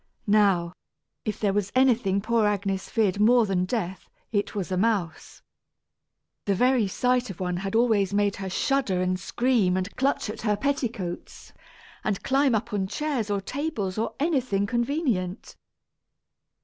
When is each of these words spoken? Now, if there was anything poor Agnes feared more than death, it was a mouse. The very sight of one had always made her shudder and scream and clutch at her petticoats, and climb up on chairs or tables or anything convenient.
Now, 0.25 0.73
if 1.25 1.39
there 1.39 1.53
was 1.53 1.71
anything 1.75 2.21
poor 2.21 2.47
Agnes 2.47 2.89
feared 2.89 3.19
more 3.19 3.45
than 3.45 3.65
death, 3.65 4.09
it 4.31 4.55
was 4.55 4.71
a 4.71 4.75
mouse. 4.75 5.43
The 6.45 6.55
very 6.55 6.87
sight 6.87 7.29
of 7.29 7.39
one 7.39 7.57
had 7.57 7.75
always 7.75 8.11
made 8.11 8.37
her 8.37 8.49
shudder 8.49 8.99
and 8.99 9.19
scream 9.19 9.77
and 9.77 9.95
clutch 9.97 10.27
at 10.27 10.41
her 10.41 10.57
petticoats, 10.57 11.53
and 12.03 12.23
climb 12.23 12.55
up 12.55 12.73
on 12.73 12.87
chairs 12.87 13.29
or 13.29 13.41
tables 13.41 13.99
or 13.99 14.15
anything 14.19 14.65
convenient. 14.65 15.55